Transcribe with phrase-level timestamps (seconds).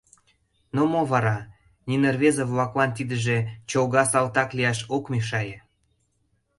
[0.75, 1.37] Но мо вара-
[1.87, 3.37] нине рвезе-влаклан тидыже
[3.69, 5.57] чолга салтак лияш ок мешае!